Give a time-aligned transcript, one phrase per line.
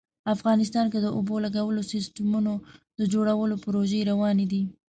[0.35, 2.53] افغانستان کې د اوبو لګولو سیسټمونو
[2.99, 4.61] د جوړولو پروژې روانې دي